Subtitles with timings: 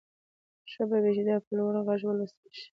[0.71, 2.67] ښه به وي چې دا په لوړ غږ ولوستل شي